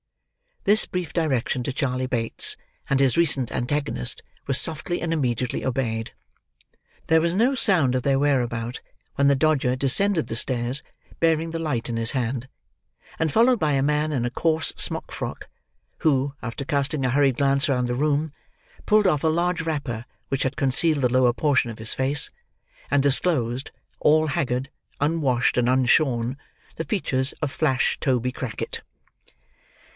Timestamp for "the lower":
21.01-21.33